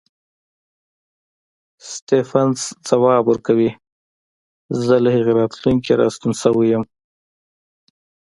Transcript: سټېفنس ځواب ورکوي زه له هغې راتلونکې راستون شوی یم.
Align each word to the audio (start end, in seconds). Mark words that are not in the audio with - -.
سټېفنس 1.91 2.59
ځواب 2.87 3.23
ورکوي 3.27 3.71
زه 4.85 4.95
له 5.03 5.09
هغې 5.15 5.33
راتلونکې 5.41 5.91
راستون 6.01 6.31
شوی 6.41 6.67
یم. 6.73 6.83